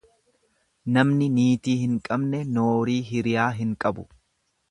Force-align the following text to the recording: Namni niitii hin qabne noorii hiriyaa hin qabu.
Namni 0.95 1.27
niitii 1.33 1.75
hin 1.83 1.93
qabne 2.09 2.41
noorii 2.57 2.97
hiriyaa 3.13 3.49
hin 3.61 3.77
qabu. 3.85 4.09